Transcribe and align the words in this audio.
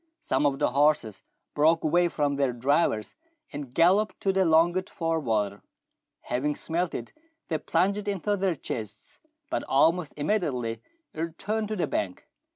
Some 0.19 0.47
of 0.47 0.57
the 0.57 0.71
horses 0.71 1.21
broke 1.53 1.83
away 1.83 2.07
from 2.07 2.35
their 2.35 2.53
drivers, 2.53 3.13
and 3.53 3.71
galloped 3.71 4.19
to 4.21 4.33
the 4.33 4.45
longed 4.45 4.89
for 4.89 5.19
water. 5.19 5.61
Having 6.21 6.55
smelt 6.55 6.95
it, 6.95 7.13
they 7.49 7.59
plunged 7.59 8.07
in 8.07 8.19
to 8.21 8.35
their 8.35 8.55
chests, 8.55 9.19
but 9.51 9.63
almost 9.65 10.15
imme 10.15 10.39
diately 10.39 10.79
returned 11.13 11.67
to 11.67 11.75
the 11.75 11.85
bank. 11.85 12.25